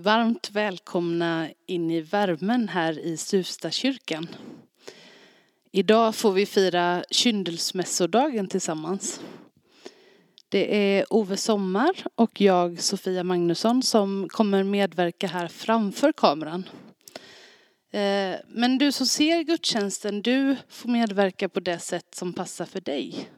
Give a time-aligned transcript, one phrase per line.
[0.00, 4.28] Varmt välkomna in i värmen här i Suvstakyrkan.
[5.72, 9.20] Idag får vi fira kyndelsmässodagen tillsammans.
[10.48, 16.64] Det är Ove Sommar och jag, Sofia Magnusson, som kommer medverka här framför kameran.
[17.90, 22.80] Eh, men du som ser gudstjänsten, du får medverka på det sätt som passar för
[22.80, 23.28] dig.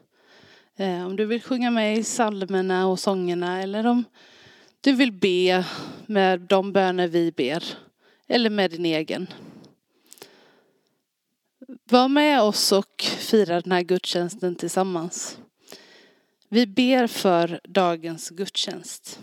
[0.77, 4.03] Eh, om du vill sjunga med i psalmerna och sångerna eller om
[4.81, 5.65] du vill be
[6.05, 7.63] med de böner vi ber
[8.27, 9.27] eller med din egen.
[11.83, 15.37] Var med oss och fira den här gudstjänsten tillsammans.
[16.49, 19.19] Vi ber för dagens gudstjänst.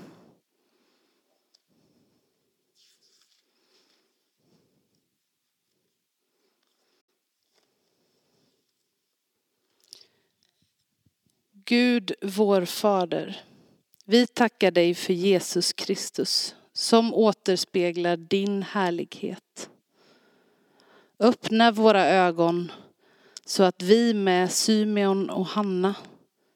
[11.64, 13.48] Gud, vår Fader.
[14.11, 19.70] Vi tackar dig för Jesus Kristus som återspeglar din härlighet.
[21.19, 22.73] Öppna våra ögon
[23.45, 25.95] så att vi med Symeon och Hanna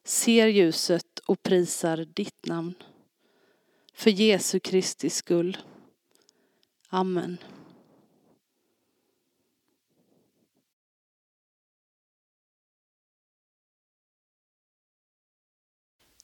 [0.04, 2.74] ser ljuset och prisar ditt namn.
[3.94, 5.56] För Jesu Kristi skull.
[6.88, 7.38] Amen.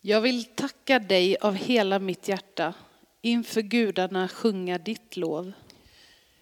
[0.09, 2.75] Jag vill tacka dig av hela mitt hjärta,
[3.23, 5.53] inför gudarna sjunga ditt lov.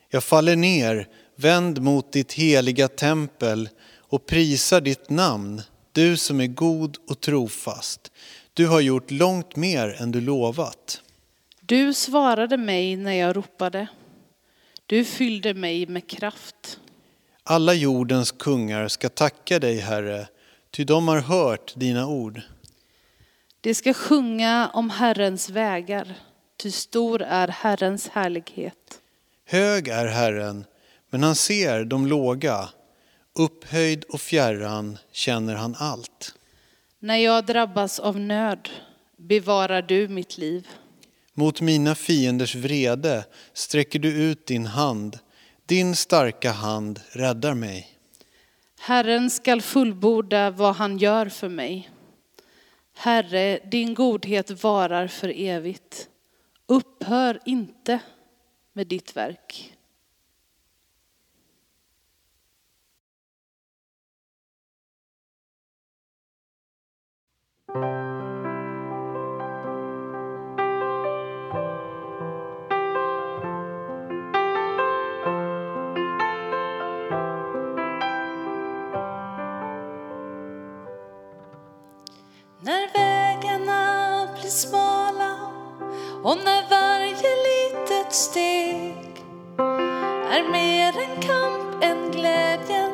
[0.08, 3.68] Jag faller ner, vänd mot ditt heliga tempel
[3.98, 5.62] och prisar ditt namn,
[5.92, 8.12] du som är god och trofast.
[8.54, 11.02] Du har gjort långt mer än du lovat.
[11.60, 13.86] Du svarade mig när jag ropade.
[14.86, 16.80] Du fyllde mig med kraft.
[17.42, 20.28] Alla jordens kungar ska tacka dig, Herre,
[20.70, 22.42] ty de har hört dina ord.
[23.66, 26.14] De ska sjunga om Herrens vägar,
[26.56, 29.00] ty stor är Herrens härlighet.
[29.46, 30.64] Hög är Herren,
[31.10, 32.68] men han ser de låga.
[33.38, 36.34] Upphöjd och fjärran känner han allt.
[36.98, 38.68] När jag drabbas av nöd
[39.16, 40.68] bevarar du mitt liv.
[41.34, 45.18] Mot mina fienders vrede sträcker du ut din hand.
[45.66, 47.98] Din starka hand räddar mig.
[48.80, 51.90] Herren skall fullborda vad han gör för mig.
[52.98, 56.08] Herre, din godhet varar för evigt.
[56.66, 58.00] Upphör inte
[58.72, 59.76] med ditt verk.
[67.74, 68.15] När
[86.26, 89.24] och när varje litet steg
[90.30, 92.90] är mer en kamp än glädjen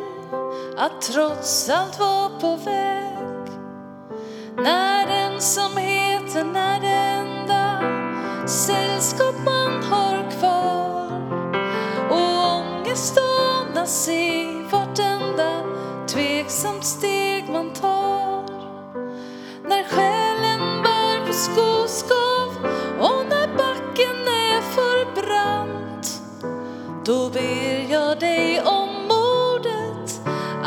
[0.77, 3.53] att trots allt vara på väg.
[4.57, 7.81] När ensamheten är det enda
[8.49, 11.13] sällskap man har kvar
[12.11, 14.52] och ångest anas i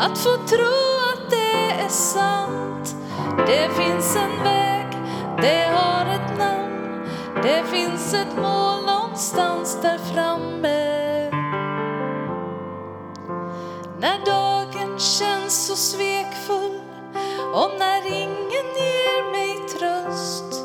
[0.06, 2.96] att få tro att det är sant.
[3.48, 4.86] Det finns en väg,
[5.42, 7.10] det har ett namn,
[7.44, 11.32] det finns ett mål någonstans där framme.
[14.00, 16.80] När dagen känns så svekfull
[17.54, 20.62] och när ingen ger mig tröst.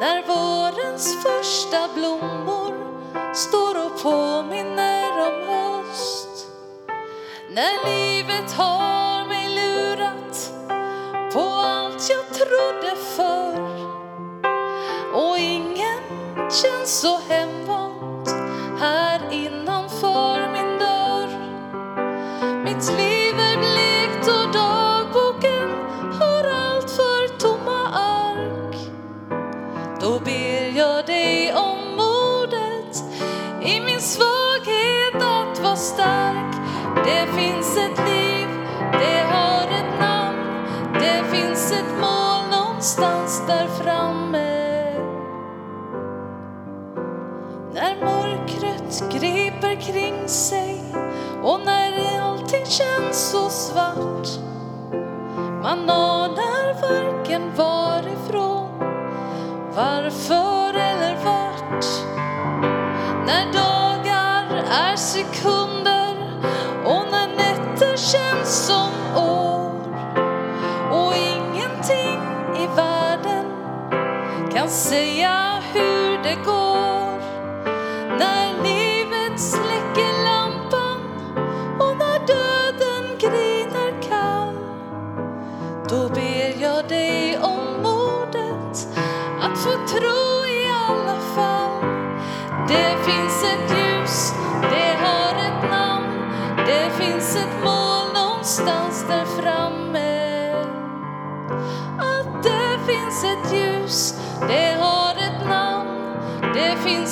[0.00, 2.74] När vårens första blommor
[3.34, 5.53] står och påminner om höst.
[7.54, 10.52] När livet har mig lurat
[11.32, 13.58] på allt jag trodde förr.
[15.12, 16.00] Och ingen
[16.36, 18.28] känns så hemvant
[18.80, 20.33] här innanför
[37.04, 38.48] Det finns ett liv,
[38.92, 44.64] det har ett namn, det finns ett mål någonstans där framme.
[47.74, 50.84] När mörkret griper kring sig
[51.42, 54.28] och när allting känns så svart.
[55.62, 58.68] Man anar varken varifrån,
[59.76, 61.84] varför eller vart.
[63.26, 65.73] När dagar är sekunder
[74.94, 77.18] säga hur det går.
[78.18, 81.00] När livet släcker lampan
[81.78, 84.56] och när döden griner kall
[85.88, 88.88] då ber jag dig om modet
[89.40, 91.84] att få tro i alla fall.
[92.68, 94.32] Det finns ett ljus,
[94.62, 96.30] det har ett namn.
[96.66, 100.14] Det finns ett mål någonstans där framme.
[101.98, 104.14] Att det finns ett ljus,
[104.48, 104.83] det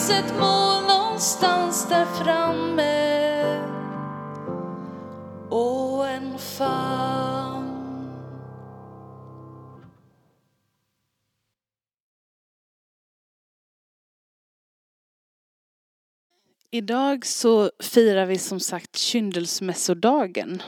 [0.03, 2.93] finns ett mål någonstans där framme
[5.51, 7.69] och en famn
[16.71, 20.63] Idag så firar vi som sagt kyndelsmässodagen.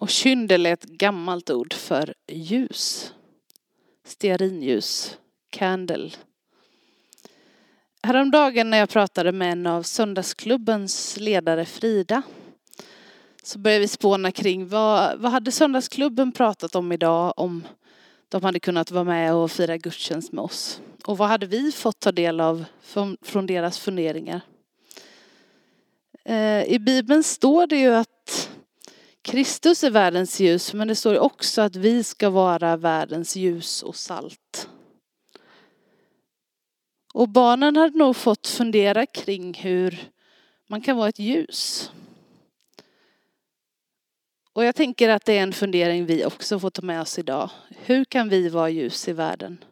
[0.00, 3.12] Och kyndel är ett gammalt ord för ljus.
[4.04, 5.18] Stearinljus,
[5.50, 6.10] candle.
[8.06, 12.22] Häromdagen när jag pratade med en av söndagsklubbens ledare Frida
[13.42, 17.66] så började vi spåna kring vad, vad hade söndagsklubben pratat om idag om
[18.28, 20.80] de hade kunnat vara med och fira gudstjänst med oss.
[21.04, 24.40] Och vad hade vi fått ta del av från, från deras funderingar.
[26.24, 28.50] Eh, I Bibeln står det ju att
[29.22, 33.96] Kristus är världens ljus men det står också att vi ska vara världens ljus och
[33.96, 34.68] salt.
[37.16, 40.10] Och barnen hade nog fått fundera kring hur
[40.66, 41.90] man kan vara ett ljus.
[44.52, 47.50] Och jag tänker att det är en fundering vi också får ta med oss idag.
[47.68, 49.64] Hur kan vi vara ljus i världen?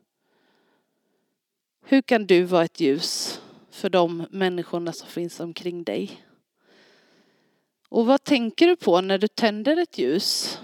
[1.86, 6.24] Hur kan du vara ett ljus för de människorna som finns omkring dig?
[7.88, 10.58] Och vad tänker du på när du tänder ett ljus?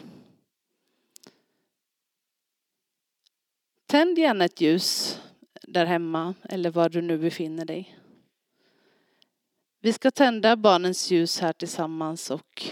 [3.86, 5.20] Tänd gärna ett ljus
[5.72, 7.98] där hemma eller var du nu befinner dig.
[9.80, 12.62] Vi ska tända barnens ljus här tillsammans och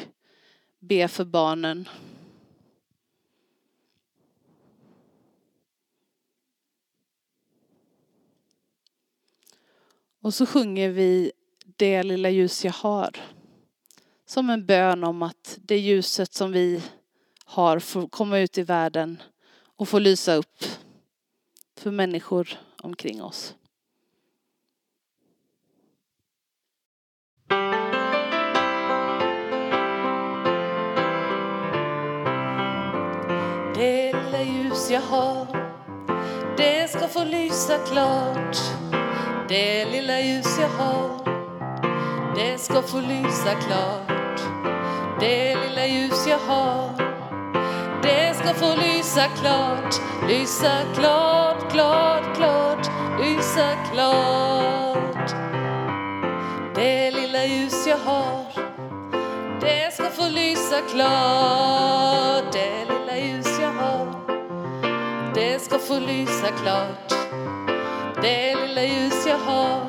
[0.78, 1.88] be för barnen.
[10.20, 11.32] Och så sjunger vi
[11.76, 13.16] Det lilla ljus jag har.
[14.26, 16.82] Som en bön om att det ljuset som vi
[17.44, 19.22] har får komma ut i världen
[19.76, 20.64] och få lysa upp
[21.76, 23.54] för människor omkring oss.
[33.74, 35.46] Det lilla ljus jag har
[36.56, 38.56] Det ska få lysa klart.
[39.48, 41.18] Det lilla ljus jag har
[42.34, 44.40] Det ska få lysa klart.
[45.20, 47.07] Det lilla ljus jag har.
[48.08, 49.94] Det ska få lysa klart
[50.28, 55.34] Lysa klart, klart, klart Lysa klart.
[56.74, 58.68] Det lilla ljus jag har
[59.60, 62.52] det ska få lysa klart.
[62.52, 64.06] Det lilla ljus jag har
[65.34, 67.12] Det ska få lysa klart.
[68.22, 69.80] Det lilla ljus jag har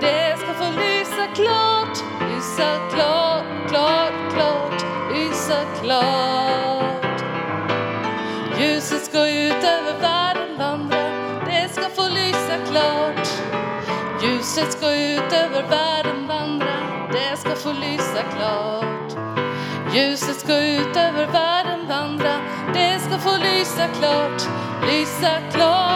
[0.00, 1.98] Det ska få lysa klart
[2.30, 6.79] Lysa klart, klart, klart Lysa klart.
[12.50, 13.28] Lysa klart.
[14.22, 17.08] Ljuset ska ut över världen vandra.
[17.12, 19.12] Det ska få lysa klart.
[19.94, 22.40] Ljuset ska ut över världen vandra.
[22.74, 24.42] Det ska få lysa klart
[24.86, 25.89] Lysa klart, klart,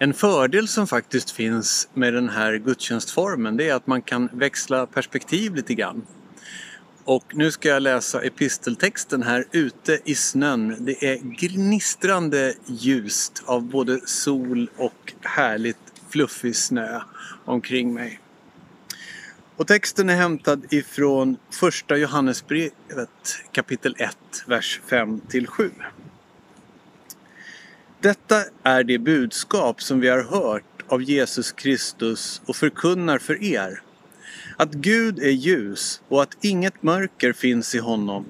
[0.00, 4.86] En fördel som faktiskt finns med den här gudstjänstformen det är att man kan växla
[4.86, 6.06] perspektiv lite grann.
[7.04, 10.76] Och nu ska jag läsa episteltexten här ute i snön.
[10.80, 15.78] Det är gnistrande ljust av både sol och härligt
[16.10, 17.00] fluffig snö
[17.44, 18.20] omkring mig.
[19.56, 25.70] Och texten är hämtad ifrån första Johannesbrevet kapitel 1, vers 5 till 7.
[28.00, 33.82] Detta är det budskap som vi har hört av Jesus Kristus och förkunnar för er.
[34.56, 38.24] Att Gud är ljus och att inget mörker finns i honom.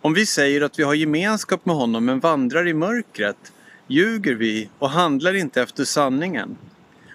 [0.00, 3.52] Om vi säger att vi har gemenskap med honom men vandrar i mörkret
[3.86, 6.56] ljuger vi och handlar inte efter sanningen.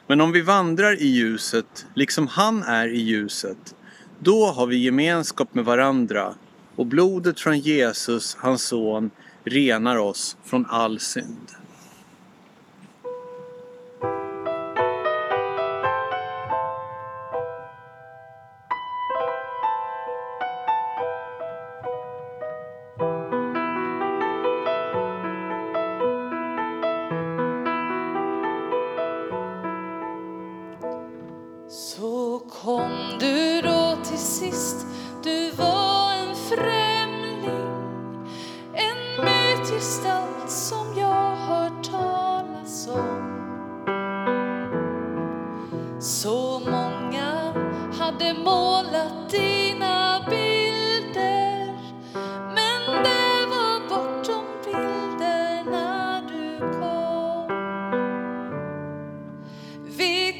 [0.08, 3.76] Men om vi vandrar i ljuset, liksom han är i ljuset,
[4.20, 6.34] Då har vi gemenskap med varandra
[6.76, 9.12] och blodet från Jesus, hans son,
[9.46, 11.52] renar oss från all synd.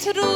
[0.06, 0.35] Vi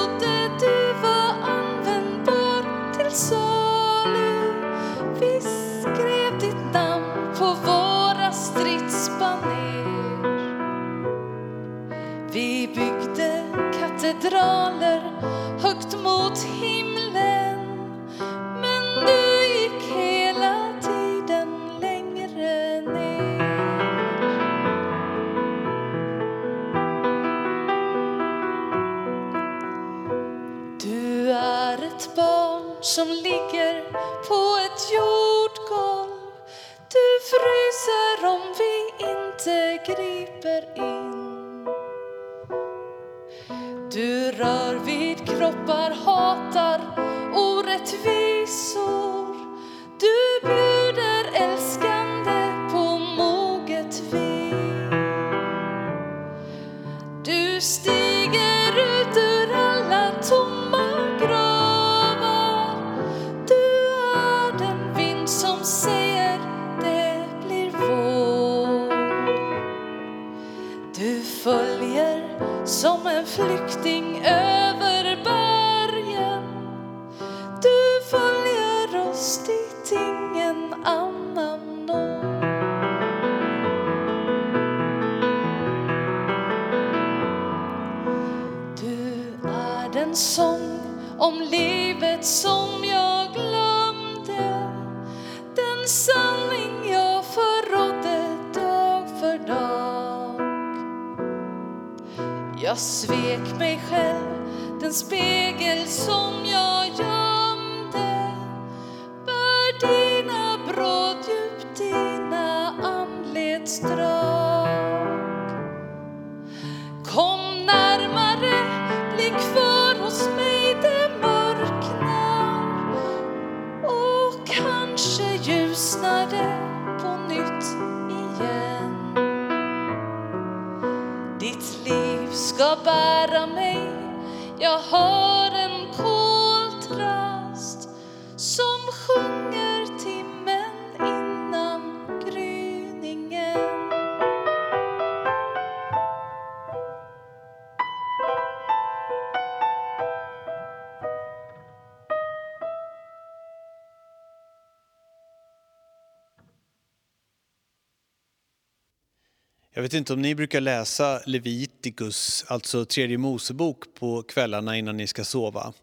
[159.89, 165.23] vet inte om ni brukar läsa Levitikus, alltså tredje Mosebok, på kvällarna innan ni ska
[165.23, 165.73] sova.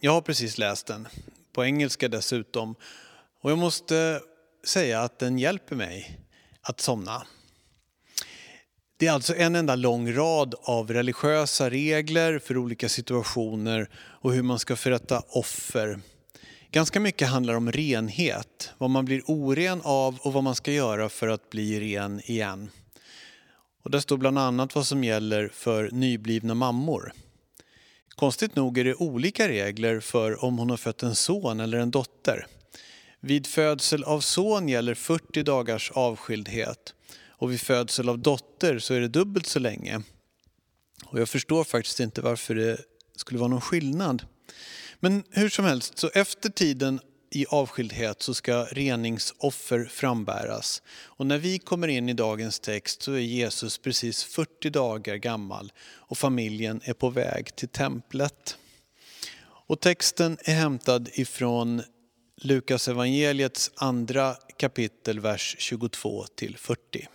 [0.00, 1.08] Jag har precis läst den,
[1.52, 2.74] på engelska dessutom.
[3.42, 4.20] Och jag måste
[4.66, 6.20] säga att den hjälper mig
[6.60, 7.26] att somna.
[8.96, 14.42] Det är alltså en enda lång rad av religiösa regler för olika situationer och hur
[14.42, 16.00] man ska förrätta offer.
[16.70, 21.08] Ganska mycket handlar om renhet, vad man blir oren av och vad man ska göra
[21.08, 22.70] för att bli ren igen.
[23.82, 27.12] Och där står bland annat vad som gäller för nyblivna mammor.
[28.08, 31.90] Konstigt nog är det olika regler för om hon har fött en son eller en
[31.90, 32.46] dotter.
[33.20, 36.94] Vid födsel av son gäller 40 dagars avskildhet
[37.28, 40.02] och vid födsel av dotter så är det dubbelt så länge.
[41.04, 42.80] Och jag förstår faktiskt inte varför det
[43.16, 44.26] skulle vara någon skillnad.
[45.00, 47.00] Men hur som helst, så efter tiden
[47.36, 50.82] i avskildhet så ska reningsoffer frambäras.
[51.04, 55.72] Och när vi kommer in i dagens text så är Jesus precis 40 dagar gammal
[55.82, 58.56] och familjen är på väg till templet.
[59.44, 61.82] Och texten är hämtad ifrån
[62.36, 67.08] Lukas evangeliets andra kapitel, vers 22 till 40.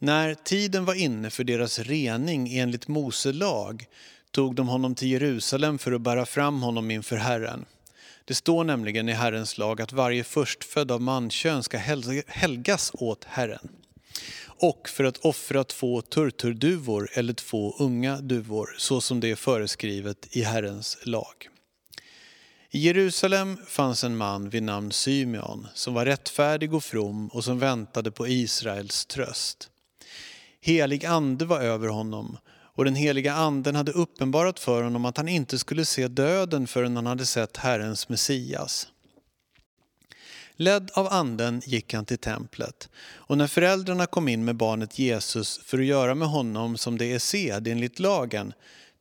[0.00, 3.86] När tiden var inne för deras rening enligt Mose lag
[4.30, 7.64] tog de honom till Jerusalem för att bära fram honom inför Herren.
[8.24, 11.78] Det står nämligen i Herrens lag att varje förstfödd av mankön ska
[12.26, 13.68] helgas åt Herren.
[14.60, 20.36] Och för att offra två turturduvor eller två unga duvor, så som det är föreskrivet
[20.36, 21.48] i Herrens lag.
[22.70, 27.58] I Jerusalem fanns en man vid namn Symeon som var rättfärdig och from och som
[27.58, 29.70] väntade på Israels tröst.
[30.60, 32.38] Helig ande var över honom
[32.78, 36.96] och den heliga anden hade uppenbarat för honom att han inte skulle se döden förrän
[36.96, 38.88] han hade sett Herrens Messias.
[40.56, 45.60] Ledd av anden gick han till templet och när föräldrarna kom in med barnet Jesus
[45.64, 48.52] för att göra med honom som det är sed enligt lagen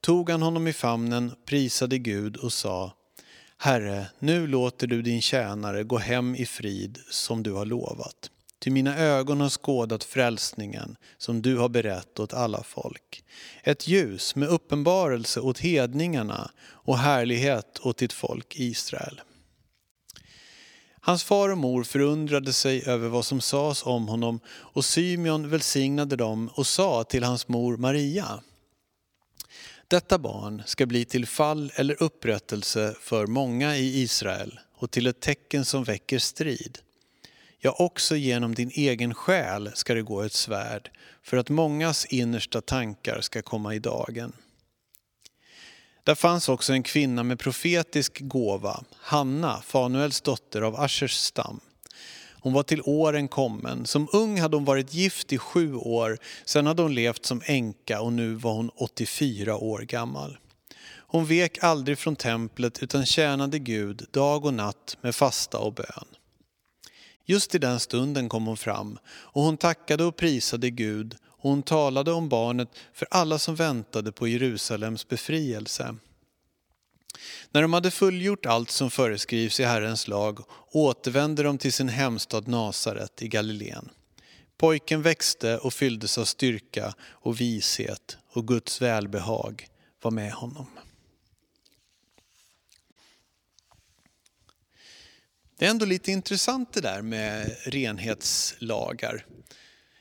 [0.01, 2.93] tog han honom i famnen, prisade Gud och sa
[3.57, 8.31] Herre, nu låter du din tjänare gå hem i frid som du har lovat.
[8.59, 13.24] Ty mina ögon har skådat frälsningen som du har berett åt alla folk.
[13.63, 19.22] Ett ljus med uppenbarelse åt hedningarna och härlighet åt ditt folk Israel.
[21.01, 26.15] Hans far och mor förundrade sig över vad som sades om honom och Symeon välsignade
[26.15, 28.41] dem och sa till hans mor Maria
[29.89, 35.20] detta barn ska bli till fall eller upprättelse för många i Israel och till ett
[35.20, 36.79] tecken som väcker strid.
[37.59, 40.91] Ja, också genom din egen själ ska det gå ett svärd
[41.24, 44.33] för att mångas innersta tankar ska komma i dagen.
[46.03, 51.59] Där fanns också en kvinna med profetisk gåva, Hanna, Fanuels dotter av Aschers stam.
[52.39, 53.85] Hon var till åren kommen.
[53.85, 56.17] Som ung hade hon varit gift i sju år.
[56.46, 60.37] Sen hade hon levt som änka och nu var hon 84 år gammal.
[61.09, 66.17] Hon vek aldrig från templet utan tjänade Gud dag och natt med fasta och bön.
[67.29, 71.63] Just i den stunden kom hon fram och hon tackade och prisade Gud och hon
[71.63, 75.96] talade om barnet för alla som väntade på Jerusalems befrielse.
[77.51, 80.40] När de hade fullgjort allt som föreskrivs i Herrens lag
[80.72, 83.90] återvände de till sin hemstad Nasaret i Galileen.
[84.57, 89.68] Pojken växte och fylldes av styrka och vishet och Guds välbehag
[90.01, 90.68] var med honom.
[95.59, 99.25] Det är ändå lite intressant det där med renhetslagar.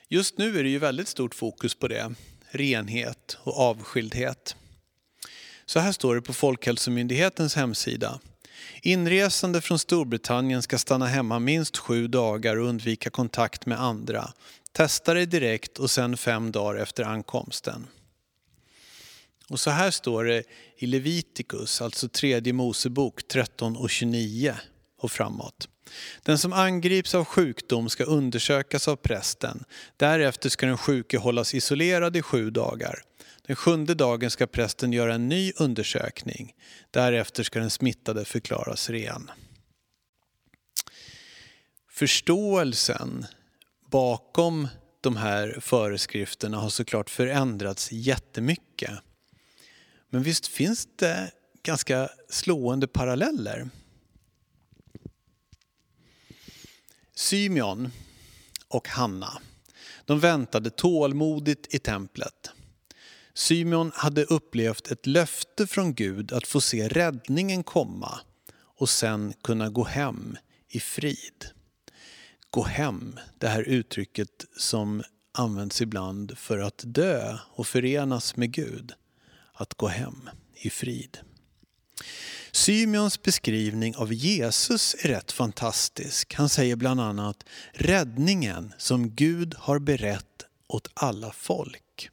[0.09, 2.15] Just nu är det ju väldigt stort fokus på det,
[2.51, 4.57] renhet och avskildhet.
[5.67, 8.21] Så här står det på Folkhälsomyndighetens hemsida.
[8.83, 14.33] Inresande från Storbritannien ska stanna hemma minst sju dagar och undvika kontakt med andra.
[14.73, 17.87] Testa dig direkt och sen fem dagar efter ankomsten.
[19.49, 20.43] Och så här står det
[20.77, 24.55] i Levitikus, alltså tredje Mosebok 13 och 29
[24.99, 25.69] och framåt.
[26.23, 29.65] Den som angrips av sjukdom ska undersökas av prästen.
[29.97, 33.03] Därefter ska den sjuke hållas isolerad i sju dagar.
[33.47, 36.55] Den sjunde dagen ska prästen göra en ny undersökning.
[36.91, 39.31] Därefter ska den smittade förklaras ren.
[41.91, 43.27] Förståelsen
[43.91, 44.69] bakom
[45.01, 48.91] de här föreskrifterna har såklart förändrats jättemycket.
[50.11, 51.31] Men visst finns det
[51.63, 53.69] ganska slående paralleller.
[57.19, 57.91] Symeon
[58.69, 59.39] och Hanna,
[60.05, 62.51] de väntade tålmodigt i templet.
[63.35, 68.21] Symeon hade upplevt ett löfte från Gud att få se räddningen komma
[68.57, 70.37] och sen kunna gå hem
[70.69, 71.47] i frid.
[72.51, 75.03] Gå hem, det här uttrycket som
[75.33, 78.93] används ibland för att dö och förenas med Gud.
[79.53, 81.19] Att gå hem i frid.
[82.57, 86.35] Symeons beskrivning av Jesus är rätt fantastisk.
[86.35, 92.11] Han säger bland annat räddningen som Gud har berett åt alla folk.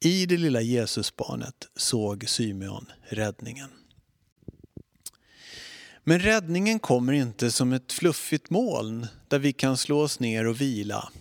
[0.00, 3.68] I det lilla Jesusbarnet såg Symeon räddningen.
[6.04, 10.60] Men räddningen kommer inte som ett fluffigt moln där vi kan slå oss ner och
[10.60, 11.12] vila.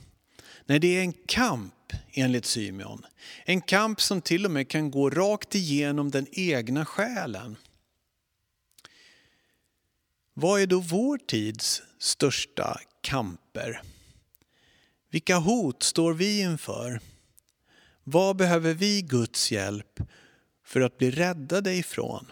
[0.65, 3.05] Nej, det är en kamp enligt Symeon.
[3.45, 7.55] En kamp som till och med kan gå rakt igenom den egna själen.
[10.41, 13.81] Vad är då vår tids största kamper?
[15.09, 17.01] Vilka hot står vi inför?
[18.03, 19.99] Vad behöver vi Guds hjälp
[20.65, 22.31] för att bli räddade ifrån?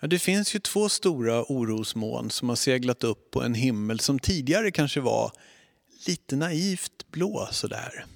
[0.00, 4.18] Ja, det finns ju två stora orosmoln som har seglat upp på en himmel som
[4.18, 5.32] tidigare kanske var
[6.06, 8.06] lite naivt blå sådär.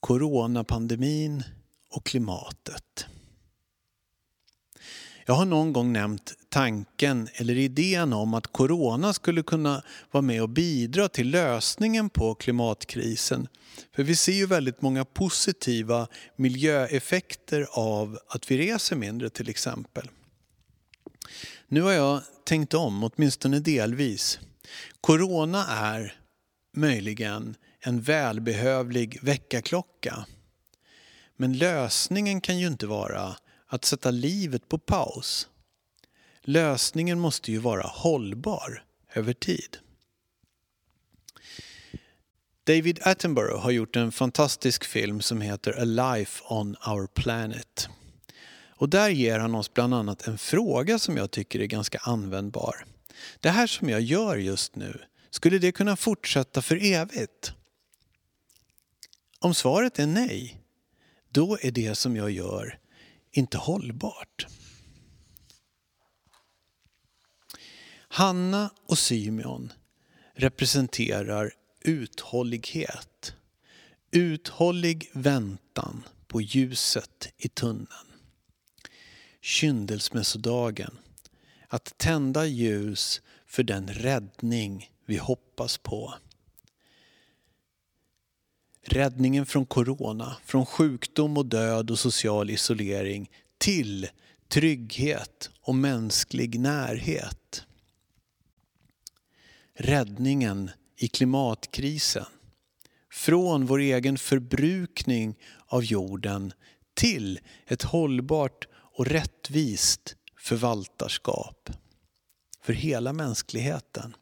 [0.00, 1.42] Coronapandemin
[1.88, 3.06] och klimatet.
[5.30, 10.42] Jag har någon gång nämnt tanken eller idén om att corona skulle kunna vara med
[10.42, 13.48] och bidra till lösningen på klimatkrisen.
[13.94, 20.08] För vi ser ju väldigt många positiva miljöeffekter av att vi reser mindre till exempel.
[21.68, 24.38] Nu har jag tänkt om, åtminstone delvis.
[25.00, 26.14] Corona är
[26.76, 30.24] möjligen en välbehövlig väckarklocka.
[31.36, 33.36] Men lösningen kan ju inte vara
[33.72, 35.48] att sätta livet på paus.
[36.40, 39.78] Lösningen måste ju vara hållbar över tid.
[42.64, 47.88] David Attenborough har gjort en fantastisk film som heter A Life on Our Planet.
[48.68, 52.84] Och där ger han oss bland annat en fråga som jag tycker är ganska användbar.
[53.40, 57.52] Det här som jag gör just nu, skulle det kunna fortsätta för evigt?
[59.38, 60.60] Om svaret är nej,
[61.28, 62.79] då är det som jag gör
[63.30, 64.46] inte hållbart.
[68.08, 69.72] Hanna och Symeon
[70.34, 73.34] representerar uthållighet.
[74.10, 78.12] Uthållig väntan på ljuset i tunneln.
[79.40, 80.98] Kyndelsmässodagen.
[81.68, 86.14] Att tända ljus för den räddning vi hoppas på.
[88.92, 94.08] Räddningen från corona, från sjukdom och död och social isolering till
[94.48, 97.64] trygghet och mänsklig närhet.
[99.74, 102.24] Räddningen i klimatkrisen.
[103.12, 106.52] Från vår egen förbrukning av jorden
[106.94, 111.70] till ett hållbart och rättvist förvaltarskap
[112.62, 114.16] för hela mänskligheten.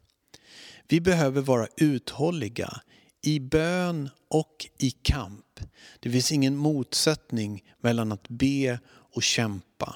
[0.87, 2.81] Vi behöver vara uthålliga
[3.21, 5.59] i bön och i kamp.
[5.99, 9.95] Det finns ingen motsättning mellan att be och kämpa.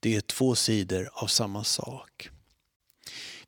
[0.00, 2.30] Det är två sidor av samma sak.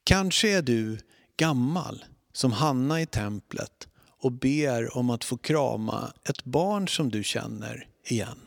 [0.04, 0.98] Kanske är du
[1.36, 3.88] gammal som Hanna i templet
[4.22, 8.38] och ber om att få krama ett barn som du känner igen.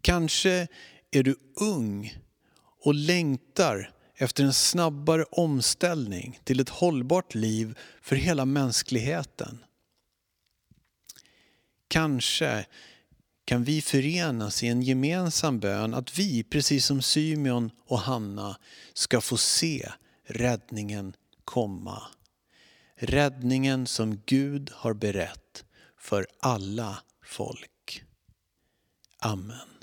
[0.00, 0.68] Kanske
[1.10, 2.18] är du ung
[2.84, 9.64] och längtar efter en snabbare omställning till ett hållbart liv för hela mänskligheten.
[11.88, 12.66] Kanske
[13.44, 18.58] kan vi förenas i en gemensam bön att vi, precis som Symeon och Hanna,
[18.94, 19.92] ska få se
[20.24, 22.02] räddningen komma.
[22.96, 25.64] Räddningen som Gud har berett
[25.98, 28.02] för alla folk.
[29.18, 29.75] Amen.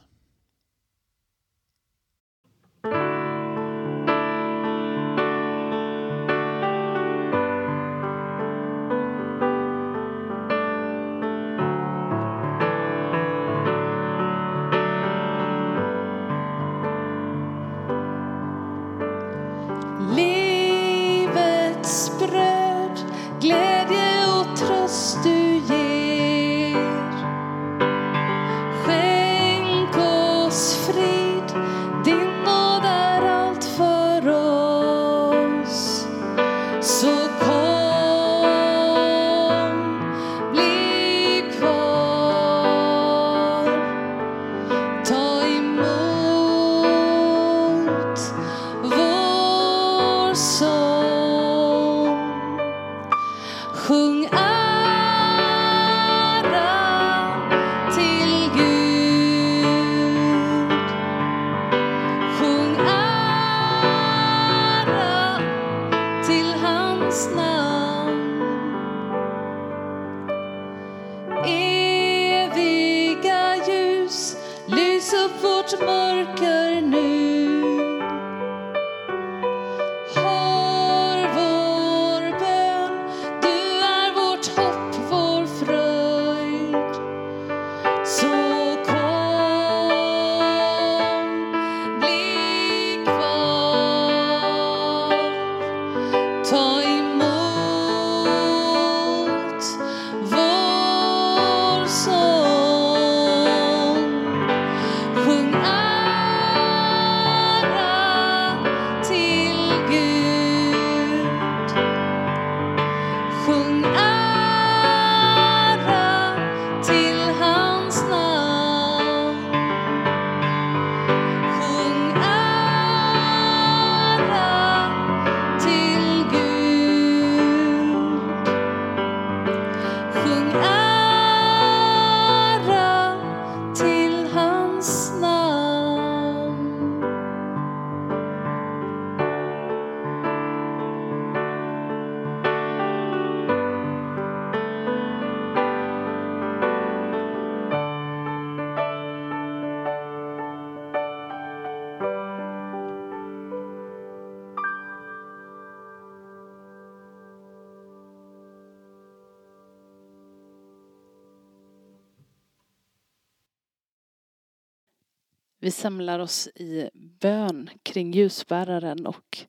[165.63, 169.45] Vi samlar oss i bön kring ljusbäraren och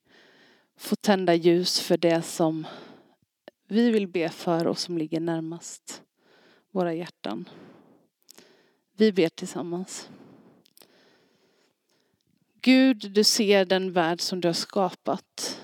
[0.77, 2.67] får tända ljus för det som
[3.67, 6.03] vi vill be för och som ligger närmast
[6.71, 7.49] våra hjärtan.
[8.97, 10.09] Vi ber tillsammans.
[12.61, 15.61] Gud, du ser den värld som du har skapat.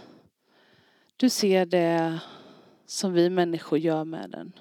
[1.17, 2.19] Du ser det
[2.85, 4.53] som vi människor gör med den.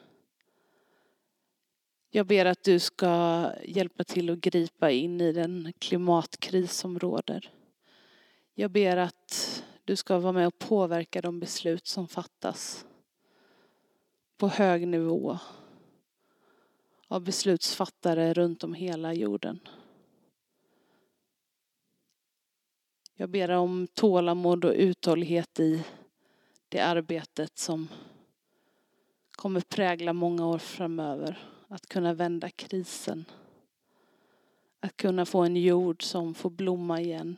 [2.12, 7.50] Jag ber att du ska hjälpa till att gripa in i den klimatkris som råder.
[8.54, 12.86] Jag ber att du ska vara med och påverka de beslut som fattas
[14.36, 15.38] på hög nivå
[17.08, 19.60] av beslutsfattare runt om hela jorden.
[23.14, 25.84] Jag ber om tålamod och uthållighet i
[26.68, 27.88] det arbetet som
[29.30, 31.59] kommer prägla många år framöver.
[31.72, 33.24] Att kunna vända krisen.
[34.80, 37.36] Att kunna få en jord som får blomma igen.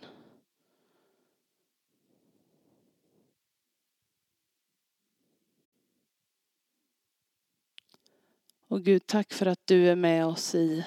[8.69, 10.87] Och Gud, tack för att du är med oss i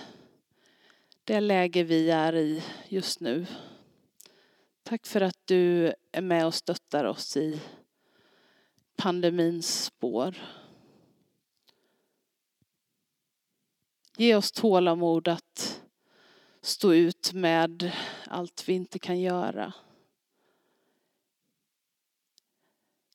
[1.23, 3.45] det läge vi är i just nu.
[4.83, 7.61] Tack för att du är med och stöttar oss i
[8.95, 10.35] pandemins spår.
[14.17, 15.81] Ge oss tålamod att
[16.61, 17.91] stå ut med
[18.27, 19.73] allt vi inte kan göra.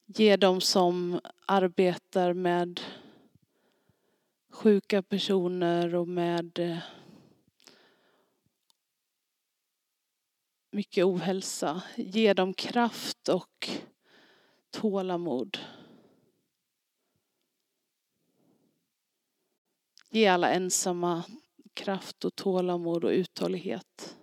[0.07, 2.81] Ge dem som arbetar med
[4.51, 6.79] sjuka personer och med eh,
[10.71, 11.83] mycket ohälsa.
[11.97, 13.69] Ge dem kraft och
[14.71, 15.59] tålamod.
[20.13, 21.25] Ge alla ensamma
[21.75, 24.17] kraft och tålamod och uthållighet.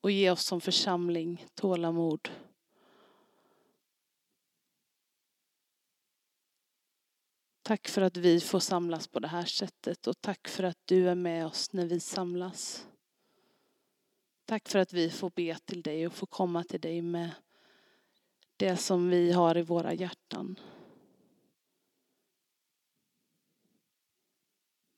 [0.00, 2.28] Och ge oss som församling tålamod.
[7.62, 11.08] Tack för att vi får samlas på det här sättet och tack för att du
[11.08, 12.86] är med oss när vi samlas.
[14.44, 17.30] Tack för att vi får be till dig och får komma till dig med
[18.56, 20.58] det som vi har i våra hjärtan.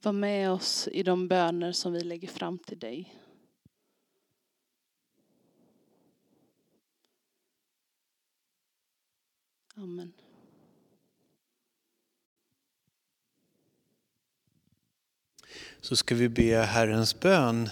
[0.02, 3.16] Var med oss i de böner som vi lägger fram till dig.
[9.76, 10.12] Amen.
[15.80, 17.70] Så ska vi be Herrens bön,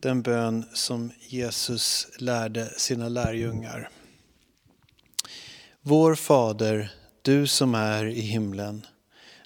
[0.00, 3.90] den bön som Jesus lärde sina lärjungar.
[5.80, 8.86] Vår Fader, du som är i himlen.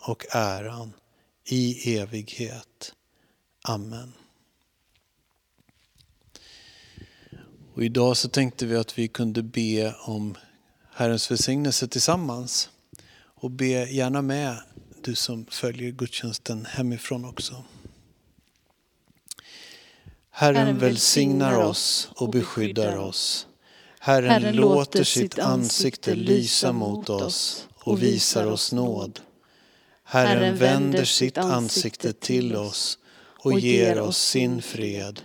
[0.00, 0.92] och äran
[1.44, 2.92] i evighet.
[3.62, 4.12] Amen.
[7.74, 10.36] Och idag så tänkte vi att vi kunde be om
[10.92, 12.70] Herrens välsignelse tillsammans.
[13.34, 14.56] Och be gärna med
[15.02, 17.64] du som följer gudstjänsten hemifrån också.
[20.30, 23.46] Herren välsignar oss och beskyddar oss.
[23.98, 29.20] Herren låter sitt ansikte lysa mot oss och visar oss nåd.
[30.10, 35.20] Herren vänder sitt ansikte till oss och ger oss sin fred.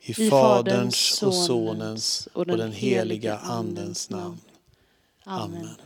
[0.00, 4.40] I Faderns och Sonens och den heliga Andens namn.
[5.24, 5.76] Amen.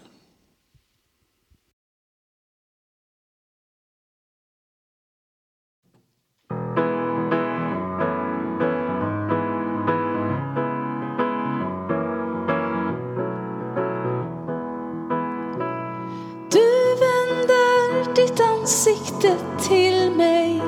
[19.21, 19.37] Ansikte
[19.69, 20.63] till mig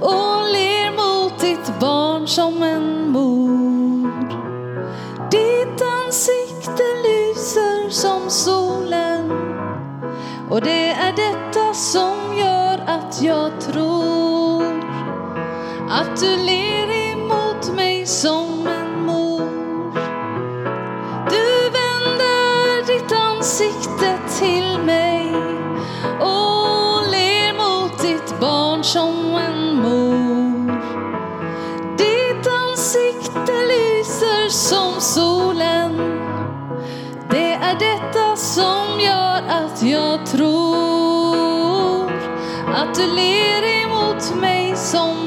[0.00, 4.10] och ler mot ditt barn som en mor.
[5.30, 9.32] Ditt ansikte lyser som solen
[10.50, 14.62] och det är detta som gör att jag tror
[15.90, 16.89] att du ler
[43.00, 45.19] du ler emot mig som